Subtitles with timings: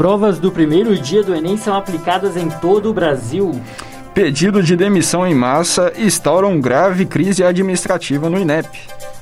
[0.00, 3.60] Provas do primeiro dia do Enem são aplicadas em todo o Brasil.
[4.14, 8.66] Pedido de demissão em massa instaura um grave crise administrativa no INEP.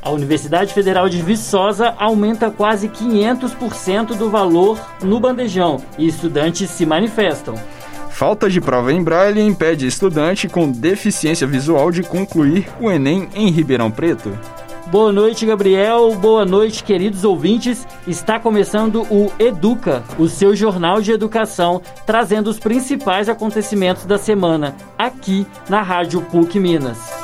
[0.00, 6.86] A Universidade Federal de Viçosa aumenta quase 500% do valor no bandejão e estudantes se
[6.86, 7.56] manifestam.
[8.08, 13.50] Falta de prova em braille impede estudante com deficiência visual de concluir o Enem em
[13.50, 14.30] Ribeirão Preto.
[14.90, 16.14] Boa noite, Gabriel.
[16.14, 17.86] Boa noite, queridos ouvintes.
[18.06, 24.74] Está começando o Educa, o seu jornal de educação, trazendo os principais acontecimentos da semana,
[24.96, 27.17] aqui na Rádio PUC Minas.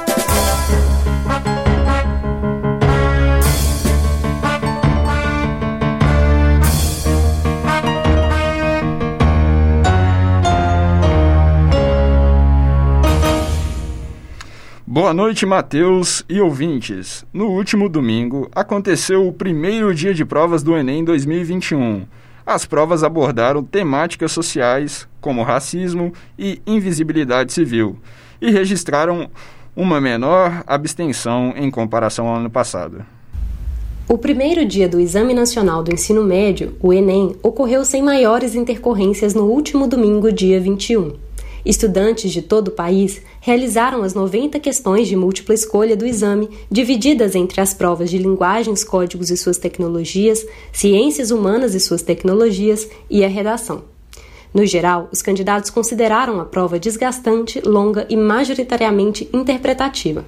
[14.95, 17.27] Boa noite, Matheus e ouvintes.
[17.33, 22.07] No último domingo, aconteceu o primeiro dia de provas do Enem 2021.
[22.47, 27.99] As provas abordaram temáticas sociais, como racismo e invisibilidade civil,
[28.41, 29.29] e registraram
[29.75, 33.05] uma menor abstenção em comparação ao ano passado.
[34.09, 39.35] O primeiro dia do Exame Nacional do Ensino Médio, o Enem, ocorreu sem maiores intercorrências
[39.35, 41.15] no último domingo, dia 21.
[41.65, 47.35] Estudantes de todo o país realizaram as 90 questões de múltipla escolha do exame, divididas
[47.35, 53.25] entre as provas de linguagens, códigos e suas tecnologias, ciências humanas e suas tecnologias e
[53.25, 53.85] a redação.
[54.53, 60.25] No geral, os candidatos consideraram a prova desgastante, longa e majoritariamente interpretativa.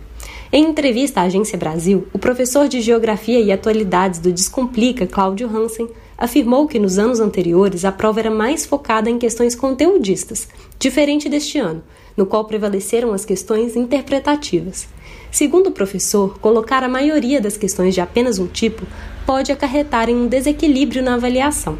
[0.53, 5.89] Em entrevista à Agência Brasil, o professor de Geografia e Atualidades do Descomplica, Cláudio Hansen,
[6.19, 11.59] afirmou que nos anos anteriores a prova era mais focada em questões conteudistas, diferente deste
[11.59, 11.83] ano,
[12.17, 14.89] no qual prevaleceram as questões interpretativas.
[15.31, 18.87] Segundo o professor, colocar a maioria das questões de apenas um tipo
[19.27, 21.79] pode acarretar em um desequilíbrio na avaliação.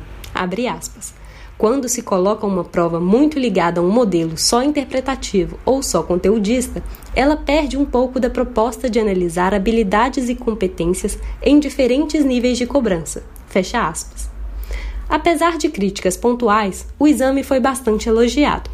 [1.57, 6.83] Quando se coloca uma prova muito ligada a um modelo só interpretativo ou só conteudista,
[7.15, 12.67] ela perde um pouco da proposta de analisar habilidades e competências em diferentes níveis de
[12.67, 13.25] cobrança.
[13.47, 14.36] Fecha aspas.
[15.09, 18.71] Apesar de críticas pontuais, o exame foi bastante elogiado.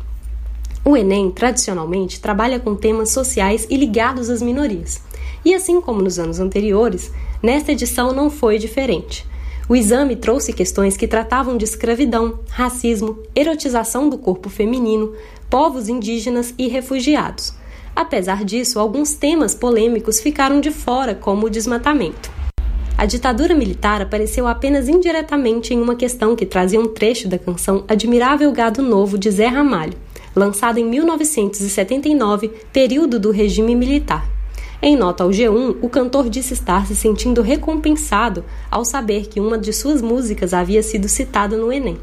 [0.84, 5.00] O Enem, tradicionalmente, trabalha com temas sociais e ligados às minorias.
[5.44, 9.26] E assim como nos anos anteriores, nesta edição não foi diferente.
[9.68, 15.14] O exame trouxe questões que tratavam de escravidão, racismo, erotização do corpo feminino,
[15.48, 17.54] povos indígenas e refugiados.
[17.94, 22.41] Apesar disso, alguns temas polêmicos ficaram de fora, como o desmatamento.
[22.96, 27.84] A ditadura militar apareceu apenas indiretamente em uma questão que trazia um trecho da canção
[27.88, 29.94] Admirável Gado Novo de Zé Ramalho,
[30.34, 34.28] lançada em 1979, período do regime militar.
[34.80, 39.56] Em nota ao G1, o cantor disse estar se sentindo recompensado ao saber que uma
[39.56, 41.98] de suas músicas havia sido citada no Enem.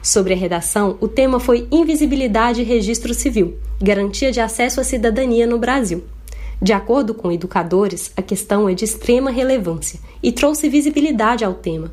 [0.00, 5.46] Sobre a redação, o tema foi Invisibilidade e Registro Civil Garantia de Acesso à Cidadania
[5.46, 6.02] no Brasil.
[6.60, 11.92] De acordo com educadores, a questão é de extrema relevância e trouxe visibilidade ao tema.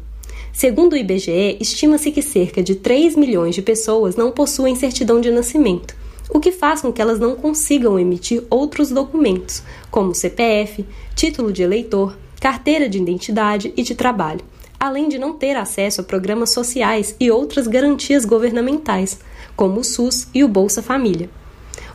[0.52, 5.30] Segundo o IBGE, estima-se que cerca de 3 milhões de pessoas não possuem certidão de
[5.30, 5.96] nascimento,
[6.30, 9.62] o que faz com que elas não consigam emitir outros documentos,
[9.92, 10.84] como CPF,
[11.14, 14.42] título de eleitor, carteira de identidade e de trabalho,
[14.80, 19.20] além de não ter acesso a programas sociais e outras garantias governamentais,
[19.56, 21.30] como o SUS e o Bolsa Família.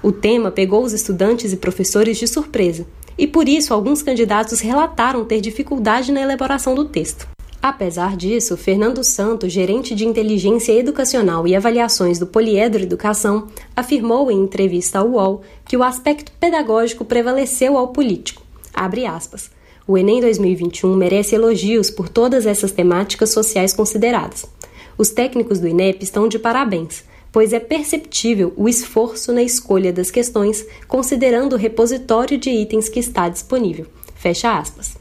[0.02, 2.86] O tema pegou os estudantes e professores de surpresa,
[3.18, 7.28] e por isso alguns candidatos relataram ter dificuldade na elaboração do texto.
[7.62, 14.42] Apesar disso, Fernando Santos, gerente de inteligência educacional e avaliações do Poliedro Educação, afirmou em
[14.42, 18.42] entrevista ao UOL que o aspecto pedagógico prevaleceu ao político.
[18.72, 19.50] Abre aspas.
[19.86, 24.46] O Enem 2021 merece elogios por todas essas temáticas sociais consideradas.
[24.96, 30.10] Os técnicos do INEP estão de parabéns pois é perceptível o esforço na escolha das
[30.10, 33.86] questões, considerando o repositório de itens que está disponível.
[34.14, 34.96] Fecha aspas.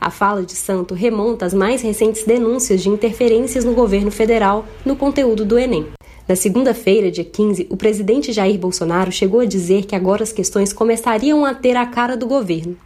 [0.00, 4.94] A fala de Santo remonta às mais recentes denúncias de interferências no governo federal no
[4.94, 5.86] conteúdo do Enem.
[6.28, 10.72] Na segunda-feira, dia 15, o presidente Jair Bolsonaro chegou a dizer que agora as questões
[10.72, 12.76] começariam a ter a cara do governo.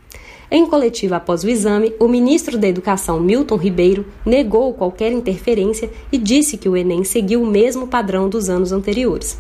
[0.52, 6.19] Em coletiva após o exame, o ministro da Educação, Milton Ribeiro, negou qualquer interferência e
[6.19, 9.38] disse que o Enem seguiu o mesmo padrão dos anos anteriores.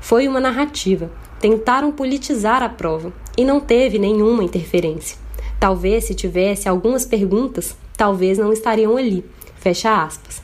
[0.00, 1.10] Foi uma narrativa.
[1.40, 5.18] Tentaram politizar a prova e não teve nenhuma interferência.
[5.58, 9.24] Talvez se tivesse algumas perguntas, talvez não estariam ali.
[9.56, 10.40] Fecha aspas.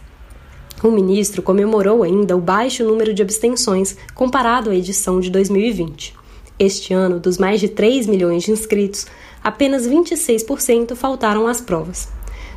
[0.83, 6.22] O ministro comemorou ainda o baixo número de abstenções comparado à edição de 2020.
[6.63, 9.09] Este ano, dos mais de 3 milhões de inscritos,
[9.43, 12.09] apenas 26% faltaram às provas.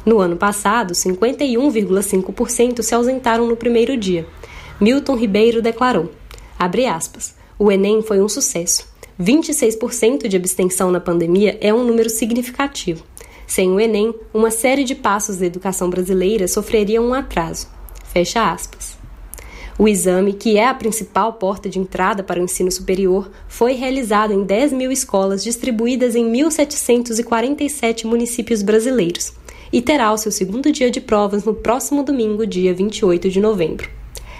[0.06, 4.28] No ano passado, 51,5% se ausentaram no primeiro dia.
[4.80, 6.12] Milton Ribeiro declarou:
[6.60, 8.88] aspas, o Enem foi um sucesso.
[9.20, 13.04] 26% de abstenção na pandemia é um número significativo.
[13.48, 17.68] Sem o Enem, uma série de passos da educação brasileira sofreria um atraso.
[18.04, 18.95] Fecha aspas.
[19.78, 24.32] O exame, que é a principal porta de entrada para o ensino superior, foi realizado
[24.32, 29.34] em 10 mil escolas distribuídas em 1.747 municípios brasileiros
[29.74, 33.90] e terá o seu segundo dia de provas no próximo domingo, dia 28 de novembro.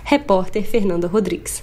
[0.06, 1.62] Repórter Fernanda Rodrigues.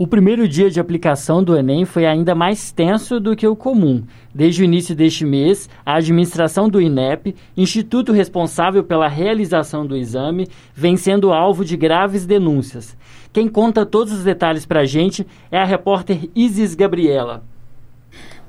[0.00, 4.04] O primeiro dia de aplicação do Enem foi ainda mais tenso do que o comum.
[4.32, 10.46] Desde o início deste mês, a administração do INEP, instituto responsável pela realização do exame,
[10.72, 12.96] vem sendo alvo de graves denúncias.
[13.32, 17.42] Quem conta todos os detalhes para a gente é a repórter Isis Gabriela.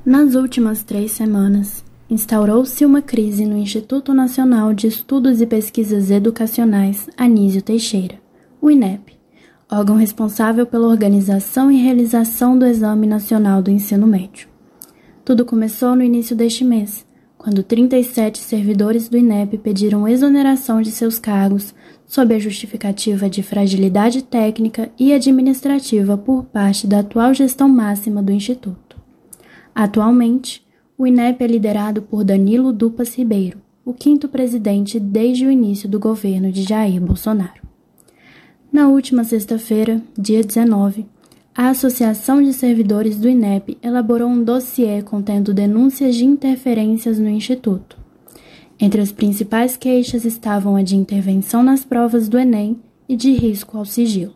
[0.06, 7.10] Nas últimas três semanas, instaurou-se uma crise no Instituto Nacional de Estudos e Pesquisas Educacionais
[7.18, 8.20] Anísio Teixeira,
[8.62, 9.19] o INEP
[9.72, 14.48] órgão responsável pela organização e realização do Exame Nacional do Ensino Médio.
[15.24, 17.06] Tudo começou no início deste mês,
[17.38, 21.74] quando 37 servidores do INEP pediram exoneração de seus cargos
[22.08, 28.32] sob a justificativa de fragilidade técnica e administrativa por parte da atual gestão máxima do
[28.32, 28.98] Instituto.
[29.76, 30.66] Atualmente,
[30.98, 36.00] o INEP é liderado por Danilo Dupas Ribeiro, o quinto presidente desde o início do
[36.00, 37.69] governo de Jair Bolsonaro.
[38.72, 41.08] Na última sexta-feira, dia 19,
[41.56, 47.98] a Associação de Servidores do INEP elaborou um dossiê contendo denúncias de interferências no Instituto.
[48.80, 53.76] Entre as principais queixas estavam a de intervenção nas provas do Enem e de risco
[53.76, 54.36] ao sigilo.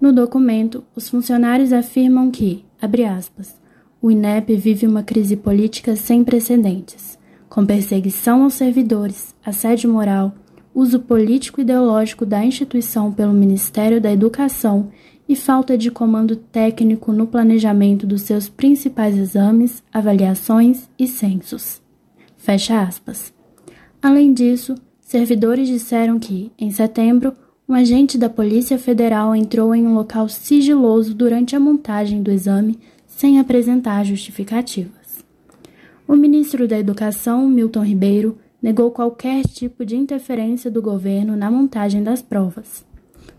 [0.00, 3.60] No documento, os funcionários afirmam que, abre aspas,
[4.00, 10.32] o INEP vive uma crise política sem precedentes, com perseguição aos servidores, assédio moral,
[10.74, 14.90] uso político-ideológico da instituição pelo Ministério da Educação
[15.28, 21.80] e falta de comando técnico no planejamento dos seus principais exames, avaliações e censos.
[22.36, 23.32] Fecha aspas.
[24.02, 27.32] Além disso, servidores disseram que, em setembro,
[27.66, 32.78] um agente da Polícia Federal entrou em um local sigiloso durante a montagem do exame
[33.06, 35.24] sem apresentar justificativas.
[36.06, 42.02] O ministro da Educação, Milton Ribeiro, negou qualquer tipo de interferência do governo na montagem
[42.02, 42.82] das provas.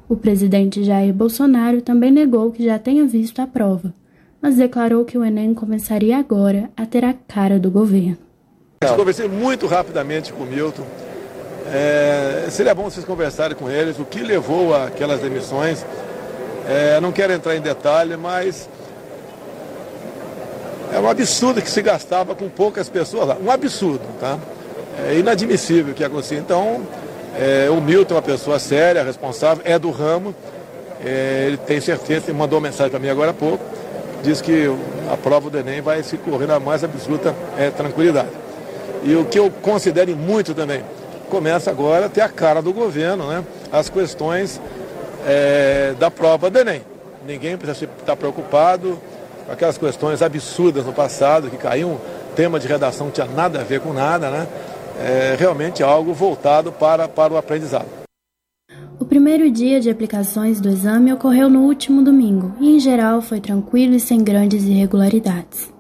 [0.07, 3.91] O presidente Jair Bolsonaro também negou que já tenha visto a prova,
[4.39, 8.19] mas declarou que o Enem começaria agora a ter a cara do governo.
[8.81, 10.85] Eu conversei muito rapidamente com o Milton.
[11.73, 15.83] É, seria bom vocês conversarem com eles o que levou àquelas demissões.
[16.69, 18.69] É, não quero entrar em detalhe, mas
[20.93, 23.37] é um absurdo que se gastava com poucas pessoas lá.
[23.43, 24.37] Um absurdo, tá?
[24.97, 26.35] É inadmissível que aconteça.
[26.35, 26.81] Então,
[27.37, 30.33] é, o Milton é uma pessoa séria, responsável, é do ramo,
[31.03, 33.63] é, ele tem certeza, ele mandou mensagem para mim agora há pouco,
[34.23, 34.73] diz que
[35.11, 38.29] a prova do Enem vai se correr na mais absoluta é, tranquilidade.
[39.03, 40.81] E o que eu considero muito também,
[41.29, 43.43] começa agora a ter a cara do governo, né?
[43.71, 44.59] As questões
[45.27, 46.81] é, da prova do Enem.
[47.27, 48.99] Ninguém precisa estar preocupado
[49.45, 51.97] com aquelas questões absurdas no passado, que caiu um
[52.35, 54.47] tema de redação que tinha nada a ver com nada, né?
[54.99, 57.87] É realmente algo voltado para, para o aprendizado.
[58.99, 63.41] O primeiro dia de aplicações do exame ocorreu no último domingo e, em geral, foi
[63.41, 65.73] tranquilo e sem grandes irregularidades.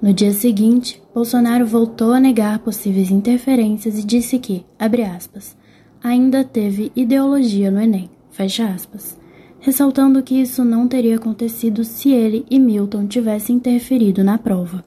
[0.00, 5.56] No dia seguinte, Bolsonaro voltou a negar possíveis interferências e disse que, abre aspas,
[6.02, 9.18] ainda teve ideologia no Enem, fecha aspas,
[9.58, 14.84] ressaltando que isso não teria acontecido se ele e Milton tivessem interferido na prova.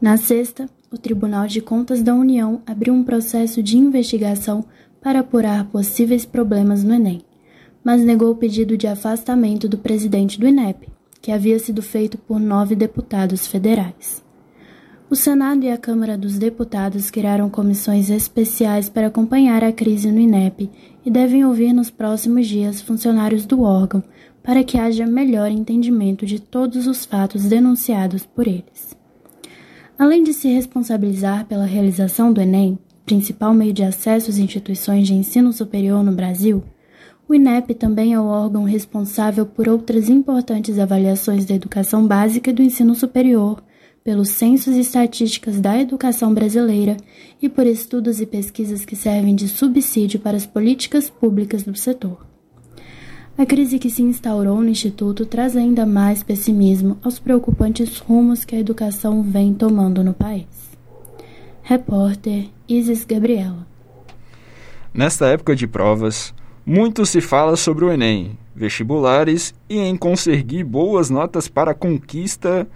[0.00, 4.62] Na sexta, o Tribunal de Contas da União abriu um processo de investigação
[5.00, 7.22] para apurar possíveis problemas no Enem,
[7.82, 10.88] mas negou o pedido de afastamento do presidente do INEP,
[11.20, 14.22] que havia sido feito por nove deputados federais.
[15.08, 20.20] O Senado e a Câmara dos Deputados criaram comissões especiais para acompanhar a crise no
[20.20, 20.70] INEP
[21.04, 24.02] e devem ouvir nos próximos dias funcionários do órgão
[24.42, 29.01] para que haja melhor entendimento de todos os fatos denunciados por eles.
[29.98, 35.14] Além de se responsabilizar pela realização do Enem, principal meio de acesso às instituições de
[35.14, 36.62] ensino superior no Brasil,
[37.28, 42.52] o INEP também é o órgão responsável por outras importantes avaliações da educação básica e
[42.52, 43.62] do ensino superior,
[44.02, 46.96] pelos censos e estatísticas da educação brasileira
[47.40, 52.31] e por estudos e pesquisas que servem de subsídio para as políticas públicas do setor.
[53.36, 58.54] A crise que se instaurou no Instituto traz ainda mais pessimismo aos preocupantes rumos que
[58.54, 60.46] a educação vem tomando no país.
[61.62, 63.66] Repórter Isis Gabriela.
[64.92, 66.34] Nesta época de provas,
[66.64, 72.68] muito se fala sobre o Enem, vestibulares e em conseguir boas notas para a conquista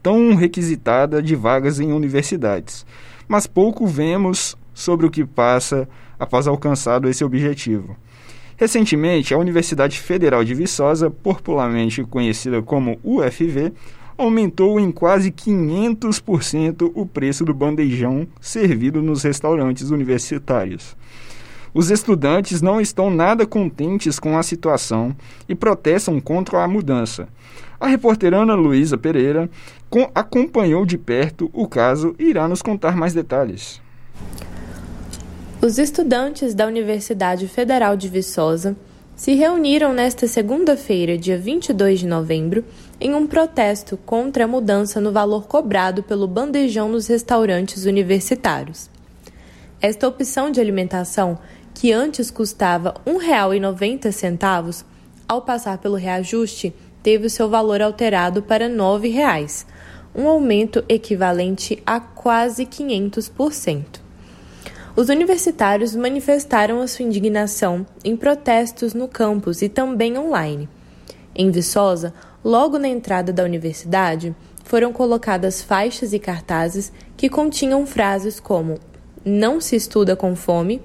[0.00, 2.86] tão requisitada de vagas em universidades,
[3.26, 7.96] mas pouco vemos sobre o que passa após alcançado esse objetivo.
[8.56, 13.72] Recentemente, a Universidade Federal de Viçosa, popularmente conhecida como UFV,
[14.16, 20.96] aumentou em quase 500% o preço do bandejão servido nos restaurantes universitários.
[21.74, 25.14] Os estudantes não estão nada contentes com a situação
[25.48, 27.28] e protestam contra a mudança.
[27.80, 29.50] A repórter Ana Luísa Pereira
[30.14, 33.82] acompanhou de perto o caso e irá nos contar mais detalhes.
[35.64, 38.76] Os estudantes da Universidade Federal de Viçosa
[39.16, 42.62] se reuniram nesta segunda-feira, dia 22 de novembro,
[43.00, 48.90] em um protesto contra a mudança no valor cobrado pelo bandejão nos restaurantes universitários.
[49.80, 51.38] Esta opção de alimentação,
[51.72, 54.84] que antes custava R$ 1,90,
[55.26, 59.64] ao passar pelo reajuste, teve o seu valor alterado para R$ 9,00,
[60.14, 64.03] um aumento equivalente a quase 500%.
[64.96, 70.68] Os universitários manifestaram a sua indignação em protestos no campus e também online.
[71.34, 74.32] Em Viçosa, logo na entrada da universidade,
[74.62, 78.78] foram colocadas faixas e cartazes que continham frases como
[79.24, 80.80] Não se estuda com fome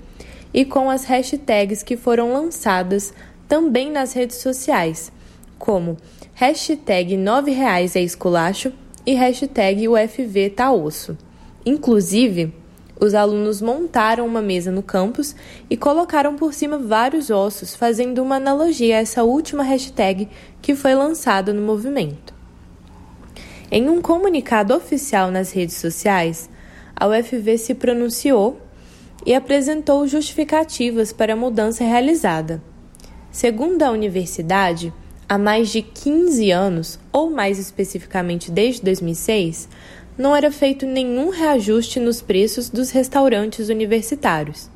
[0.52, 3.14] e com as hashtags que foram lançadas
[3.48, 5.12] também nas redes sociais,
[5.60, 5.98] como
[6.34, 8.74] hashtag 9 reais é esculacho
[9.06, 11.16] e hashtag UFV tá osso.
[11.64, 12.54] Inclusive,
[13.00, 15.36] os alunos montaram uma mesa no campus
[15.70, 20.28] e colocaram por cima vários ossos, fazendo uma analogia a essa última hashtag
[20.62, 22.34] que foi lançada no movimento.
[23.72, 26.50] Em um comunicado oficial nas redes sociais,
[26.96, 28.60] a UFV se pronunciou
[29.26, 32.62] e apresentou justificativas para a mudança realizada.
[33.32, 34.94] Segundo a universidade,
[35.28, 39.70] há mais de 15 anos, ou mais especificamente desde 2006,
[40.20, 44.70] não era feito nenhum reajuste nos preços dos restaurantes universitários.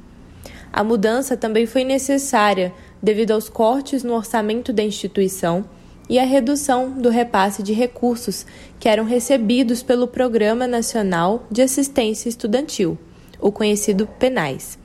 [0.71, 5.65] A mudança também foi necessária devido aos cortes no orçamento da instituição
[6.09, 8.45] e à redução do repasse de recursos
[8.79, 12.97] que eram recebidos pelo Programa Nacional de Assistência Estudantil,
[13.38, 14.79] o conhecido PENAIS.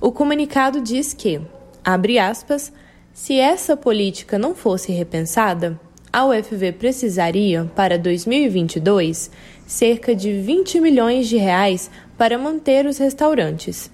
[0.00, 1.38] O comunicado diz que,
[1.84, 2.72] abre aspas,
[3.12, 5.78] se essa política não fosse repensada,
[6.12, 9.30] a UFV precisaria, para 2022,
[9.72, 13.90] cerca de 20 milhões de reais para manter os restaurantes.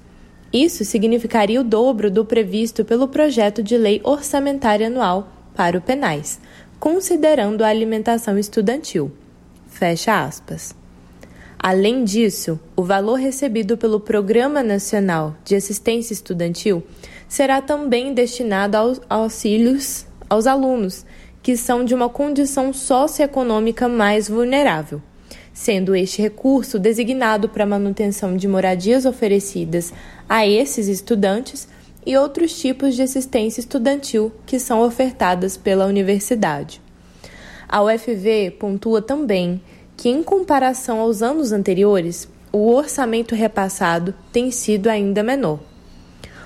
[0.52, 6.40] Isso significaria o dobro do previsto pelo projeto de lei orçamentária anual para o penais,
[6.80, 9.12] considerando a alimentação estudantil.
[9.68, 10.74] Fecha aspas.
[11.56, 16.82] Além disso, o valor recebido pelo Programa Nacional de Assistência Estudantil
[17.28, 21.06] será também destinado aos auxílios aos alunos
[21.42, 25.00] que são de uma condição socioeconômica mais vulnerável,
[25.58, 29.92] sendo este recurso designado para manutenção de moradias oferecidas
[30.28, 31.66] a esses estudantes
[32.06, 36.80] e outros tipos de assistência estudantil que são ofertadas pela universidade.
[37.68, 39.60] A UFV pontua também
[39.96, 45.58] que, em comparação aos anos anteriores, o orçamento repassado tem sido ainda menor.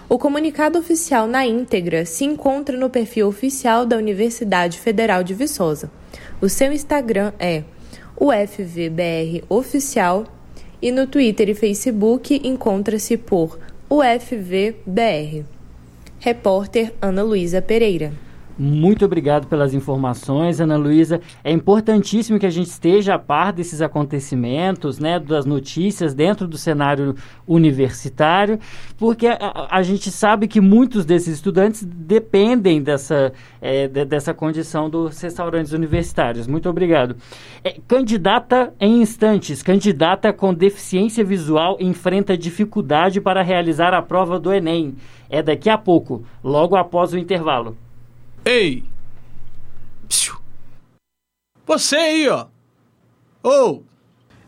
[0.08, 5.90] O comunicado oficial na íntegra se encontra no perfil oficial da Universidade Federal de Viçosa.
[6.40, 7.62] O seu Instagram é
[8.18, 10.24] UFVBR Oficial
[10.80, 15.44] e no Twitter e Facebook encontra-se por UFVBR.
[16.18, 18.12] Repórter Ana Luísa Pereira.
[18.58, 21.20] Muito obrigado pelas informações, Ana Luísa.
[21.42, 26.58] É importantíssimo que a gente esteja a par desses acontecimentos, né, das notícias dentro do
[26.58, 27.14] cenário
[27.46, 28.58] universitário,
[28.98, 34.90] porque a, a gente sabe que muitos desses estudantes dependem dessa, é, de, dessa condição
[34.90, 36.46] dos restaurantes universitários.
[36.46, 37.16] Muito obrigado.
[37.64, 44.52] É, candidata em instantes, candidata com deficiência visual enfrenta dificuldade para realizar a prova do
[44.52, 44.94] Enem.
[45.30, 47.76] É daqui a pouco, logo após o intervalo.
[48.44, 48.82] Ei!
[50.08, 50.34] Psiu.
[51.64, 52.46] Você aí, ó!
[53.42, 53.76] Ou!
[53.76, 53.82] Oh,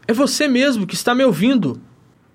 [0.06, 1.80] é você mesmo que está me ouvindo!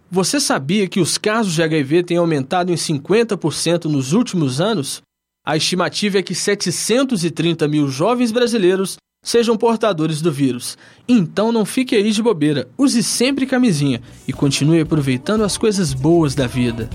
[0.09, 5.01] Você sabia que os casos de HIV têm aumentado em 50% nos últimos anos?
[5.45, 10.77] A estimativa é que 730 mil jovens brasileiros sejam portadores do vírus.
[11.07, 16.33] Então não fique aí de bobeira, use sempre camisinha e continue aproveitando as coisas boas
[16.33, 16.89] da vida.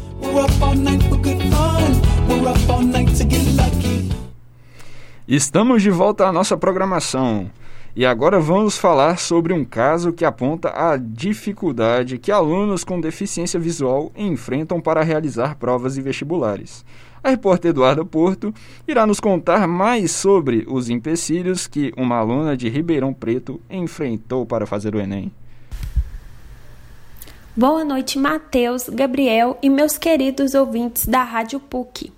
[5.27, 7.51] Estamos de volta à nossa programação.
[7.97, 13.59] E agora vamos falar sobre um caso que aponta a dificuldade que alunos com deficiência
[13.59, 16.85] visual enfrentam para realizar provas e vestibulares.
[17.23, 18.53] A repórter Eduarda Porto
[18.87, 24.67] irá nos contar mais sobre os empecilhos que uma aluna de Ribeirão Preto enfrentou para
[24.67, 25.33] fazer o Enem.
[27.57, 32.13] Boa noite, Matheus, Gabriel e meus queridos ouvintes da Rádio PUC.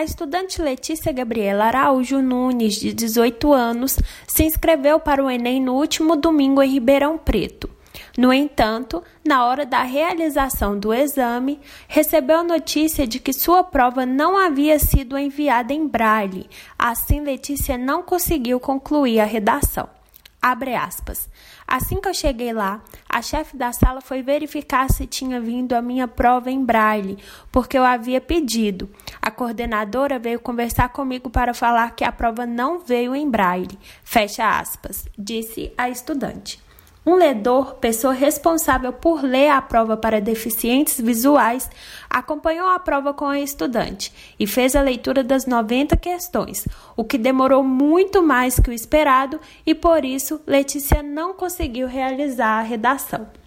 [0.00, 5.74] A estudante Letícia Gabriela Araújo Nunes, de 18 anos, se inscreveu para o Enem no
[5.74, 7.68] último domingo em Ribeirão Preto.
[8.16, 14.38] No entanto, na hora da realização do exame, recebeu notícia de que sua prova não
[14.38, 16.48] havia sido enviada em braille.
[16.78, 19.86] Assim, Letícia não conseguiu concluir a redação.
[20.40, 21.28] Abre aspas.
[21.70, 25.80] Assim que eu cheguei lá, a chefe da sala foi verificar se tinha vindo a
[25.80, 27.16] minha prova em braille,
[27.52, 28.90] porque eu havia pedido.
[29.22, 33.78] A coordenadora veio conversar comigo para falar que a prova não veio em braille.
[34.02, 36.60] Fecha aspas, disse a estudante.
[37.04, 41.70] Um ledor, pessoa responsável por ler a prova para deficientes visuais,
[42.10, 47.16] acompanhou a prova com a estudante e fez a leitura das 90 questões, o que
[47.16, 53.39] demorou muito mais que o esperado e por isso Letícia não conseguiu realizar a redação.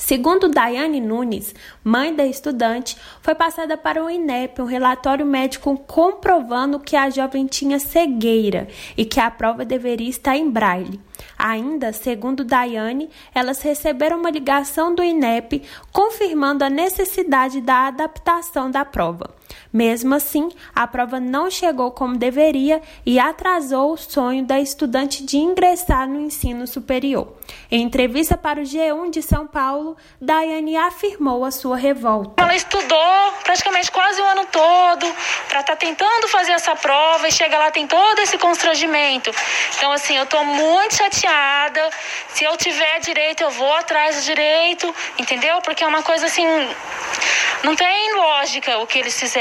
[0.00, 1.54] Segundo Daiane Nunes,
[1.84, 7.46] mãe da estudante, foi passada para o INEP um relatório médico comprovando que a jovem
[7.46, 8.66] tinha cegueira
[8.96, 10.98] e que a prova deveria estar em braille.
[11.38, 18.86] Ainda, segundo Daiane, elas receberam uma ligação do INEP confirmando a necessidade da adaptação da
[18.86, 19.39] prova.
[19.72, 25.36] Mesmo assim, a prova não chegou como deveria e atrasou o sonho da estudante de
[25.38, 27.34] ingressar no ensino superior.
[27.70, 32.42] Em entrevista para o G1 de São Paulo, Daiane afirmou a sua revolta.
[32.42, 35.06] Ela estudou praticamente quase o ano todo
[35.48, 39.30] para estar tá tentando fazer essa prova e chega lá tem todo esse constrangimento.
[39.76, 41.90] Então, assim, eu estou muito chateada.
[42.28, 45.60] Se eu tiver direito, eu vou atrás do direito, entendeu?
[45.62, 46.46] Porque é uma coisa assim
[47.62, 49.39] não tem lógica o que eles fizeram.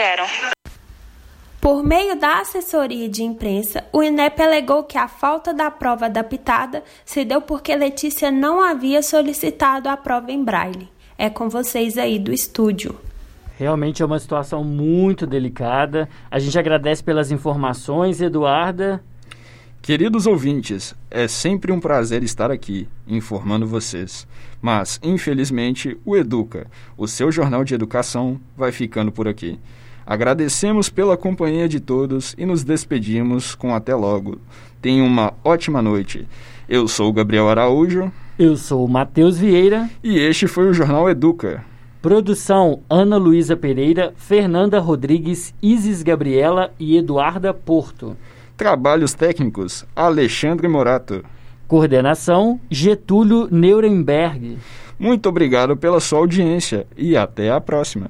[1.62, 6.84] Por meio da assessoria de imprensa, o INEP alegou que a falta da prova adaptada
[7.04, 10.90] se deu porque Letícia não havia solicitado a prova em braille.
[11.18, 12.96] É com vocês aí do estúdio.
[13.58, 16.08] Realmente é uma situação muito delicada.
[16.32, 19.04] A gente agradece pelas informações, Eduarda.
[19.82, 24.26] Queridos ouvintes, é sempre um prazer estar aqui informando vocês.
[24.62, 29.60] Mas, infelizmente, o Educa, o seu jornal de educação, vai ficando por aqui.
[30.10, 34.40] Agradecemos pela companhia de todos e nos despedimos com até logo.
[34.82, 36.28] Tenha uma ótima noite.
[36.68, 38.12] Eu sou o Gabriel Araújo.
[38.40, 39.88] Eu sou o Matheus Vieira.
[40.04, 41.64] E este foi o Jornal Educa.
[42.02, 48.18] Produção Ana Luísa Pereira, Fernanda Rodrigues, Isis Gabriela e Eduarda Porto.
[48.58, 51.24] Trabalhos técnicos Alexandre Morato.
[51.68, 54.58] Coordenação Getúlio Nuremberg.
[54.98, 58.10] Muito obrigado pela sua audiência e até a próxima.